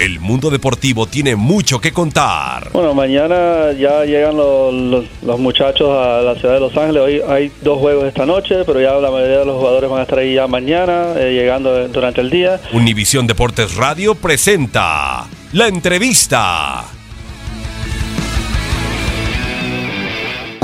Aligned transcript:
El 0.00 0.20
mundo 0.20 0.48
deportivo 0.48 1.06
tiene 1.06 1.34
mucho 1.34 1.80
que 1.80 1.92
contar. 1.92 2.70
Bueno, 2.72 2.94
mañana 2.94 3.72
ya 3.72 4.04
llegan 4.04 4.36
los, 4.36 4.72
los- 4.72 5.04
los 5.22 5.40
muchachos 5.40 5.88
a 5.90 6.20
la 6.22 6.36
ciudad 6.36 6.54
de 6.54 6.60
Los 6.60 6.76
Ángeles. 6.76 7.02
Hoy 7.02 7.20
hay 7.28 7.50
dos 7.62 7.78
juegos 7.80 8.04
esta 8.04 8.24
noche, 8.24 8.62
pero 8.64 8.80
ya 8.80 8.92
la 8.94 9.10
mayoría 9.10 9.38
de 9.38 9.44
los 9.46 9.56
jugadores 9.58 9.90
van 9.90 9.98
a 9.98 10.02
estar 10.02 10.20
ahí 10.20 10.34
ya 10.34 10.46
mañana, 10.46 11.14
eh, 11.16 11.32
llegando 11.34 11.88
durante 11.88 12.20
el 12.20 12.30
día. 12.30 12.60
Univisión 12.72 13.26
Deportes 13.26 13.74
Radio 13.74 14.14
presenta 14.14 15.26
la 15.52 15.66
entrevista. 15.66 16.84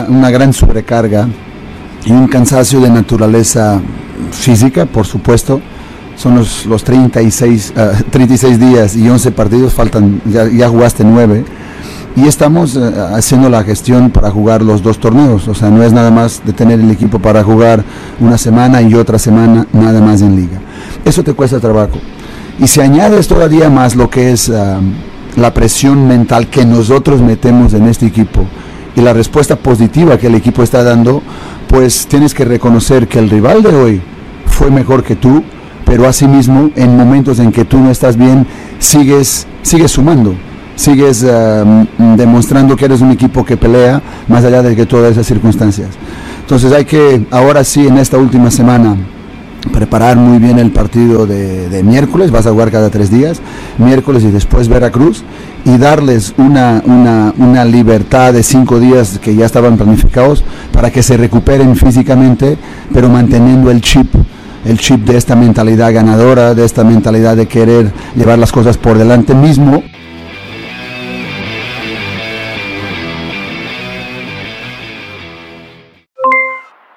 una 0.07 0.31
gran 0.31 0.53
sobrecarga 0.53 1.27
y 2.05 2.11
un 2.13 2.29
cansancio 2.29 2.79
de 2.81 2.91
naturaleza 2.91 3.81
física, 4.33 4.85
por 4.85 5.07
supuesto. 5.07 5.63
Son 6.17 6.37
los, 6.37 6.67
los 6.67 6.85
36, 6.85 7.73
ah, 7.77 7.93
36 8.11 8.59
días 8.59 8.97
y 8.97 9.09
11 9.09 9.33
partidos, 9.33 9.73
faltan, 9.73 10.21
ya, 10.27 10.49
ya 10.49 10.69
jugaste 10.69 11.05
9. 11.05 11.45
Y 12.17 12.29
estamos 12.29 12.77
eh, 12.77 12.81
haciendo 13.15 13.49
la 13.49 13.65
gestión 13.65 14.11
para 14.11 14.31
jugar 14.31 14.63
los 14.63 14.83
dos 14.83 14.99
torneos. 14.99 15.49
O 15.49 15.55
sea, 15.55 15.71
no 15.71 15.83
es 15.83 15.93
nada 15.93 16.11
más 16.11 16.43
de 16.45 16.53
tener 16.53 16.79
el 16.79 16.91
equipo 16.91 17.19
para 17.19 17.43
jugar 17.43 17.85
una 18.21 18.39
semana 18.39 18.83
y 18.83 18.95
otra 18.95 19.19
semana 19.19 19.67
nada 19.73 20.01
más 20.01 20.23
en 20.23 20.37
liga. 20.37 20.61
Eso 21.05 21.25
te 21.25 21.33
cuesta 21.33 21.59
trabajo. 21.59 21.99
Y 22.61 22.69
si 22.69 22.81
añades 22.81 23.27
todavía 23.27 23.69
más 23.69 23.97
lo 23.97 24.09
que 24.11 24.31
es 24.31 24.49
ah, 24.49 24.81
la 25.37 25.53
presión 25.53 26.07
mental 26.07 26.49
que 26.49 26.65
nosotros 26.65 27.21
metemos 27.21 27.75
en 27.75 27.89
este 27.89 28.07
equipo 28.07 28.47
y 28.95 29.01
la 29.01 29.13
respuesta 29.13 29.57
positiva 29.57 30.19
que 30.19 30.29
el 30.29 30.37
equipo 30.37 30.63
está 30.63 30.85
dando, 30.85 31.21
pues 31.69 32.07
tienes 32.07 32.33
que 32.33 32.45
reconocer 32.45 33.09
que 33.09 33.19
el 33.19 33.29
rival 33.29 33.63
de 33.63 33.75
hoy 33.75 34.03
fue 34.47 34.71
mejor 34.71 35.03
que 35.03 35.17
tú, 35.17 35.43
pero 35.85 36.09
asimismo 36.09 36.71
en 36.77 36.97
momentos 36.97 37.39
en 37.39 37.53
que 37.53 37.65
tú 37.65 37.79
no 37.79 37.91
estás 37.91 38.17
bien, 38.17 38.47
sigues, 38.79 39.47
sigues 39.63 39.93
sumando, 39.93 40.35
sigues 40.77 41.25
ah, 41.25 41.65
mm, 41.65 42.17
demostrando 42.17 42.77
que 42.77 42.87
eres 42.87 43.01
un 43.01 43.11
equipo 43.11 43.45
que 43.45 43.57
pelea 43.57 44.03
más 44.29 44.45
allá 44.45 44.63
de 44.63 44.75
que 44.75 44.87
todas 44.87 45.13
esas 45.13 45.27
circunstancias. 45.27 45.91
Entonces 46.41 46.73
hay 46.73 46.85
que 46.85 47.27
ahora 47.31 47.65
sí 47.65 47.87
en 47.87 47.99
esta 47.99 48.19
última 48.19 48.51
semana 48.51 48.97
preparar 49.73 50.19
muy 50.19 50.39
bien 50.39 50.59
el 50.59 50.71
partido 50.73 51.27
de, 51.27 51.83
miércoles, 51.83 52.31
vas 52.31 52.47
a 52.47 52.51
jugar 52.51 52.71
cada 52.71 52.91
tres 52.91 53.11
días, 53.11 53.41
miércoles 53.79 54.23
y 54.23 54.31
después 54.31 54.69
Veracruz, 54.69 55.25
y 55.65 55.79
darles 55.79 56.35
una, 56.37 56.83
una 57.39 57.65
libertad 57.65 58.35
de 58.35 58.43
cinco 58.43 58.79
días 58.79 59.19
que 59.19 59.35
ya 59.35 59.47
estaban 59.47 59.79
planificados 59.79 60.45
para 60.71 60.91
que 60.91 61.03
se 61.03 61.17
recuperen 61.17 61.77
físicamente, 61.77 62.59
pero 62.93 63.09
manteniendo 63.09 63.71
el 63.71 63.81
chip, 63.81 64.15
el 64.65 64.79
chip 64.79 65.01
de 65.01 65.17
esta 65.17 65.37
mentalidad 65.37 65.93
ganadora, 65.93 66.55
de 66.55 66.65
esta 66.65 66.85
mentalidad 66.85 67.37
de 67.37 67.47
querer 67.47 67.93
llevar 68.15 68.39
las 68.39 68.53
cosas 68.53 68.79
por 68.79 68.97
delante 68.97 69.35
mismo. 69.35 69.83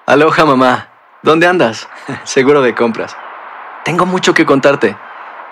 Aloha 0.05 0.45
mamá, 0.45 0.88
¿dónde 1.22 1.47
andas? 1.47 1.89
Seguro 2.23 2.61
de 2.61 2.73
compras. 2.73 3.16
Tengo 3.84 4.05
mucho 4.05 4.34
que 4.34 4.45
contarte. 4.45 4.95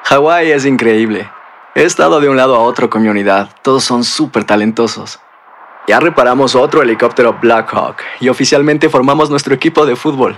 Hawái 0.06 0.52
es 0.52 0.66
increíble. 0.66 1.30
He 1.74 1.84
estado 1.84 2.22
de 2.22 2.30
un 2.30 2.38
lado 2.38 2.56
a 2.56 2.60
otro 2.60 2.90
con 2.90 3.02
mi 3.02 3.10
unidad. 3.10 3.50
Todos 3.62 3.84
son 3.84 4.06
súper 4.06 4.46
talentosos. 4.46 5.20
Ya 5.88 6.00
reparamos 6.00 6.56
otro 6.56 6.82
helicóptero 6.82 7.38
Blackhawk 7.42 7.98
y 8.22 8.30
oficialmente 8.30 8.90
formamos 8.90 9.30
nuestro 9.30 9.54
equipo 9.54 9.86
de 9.86 9.96
fútbol. 9.96 10.38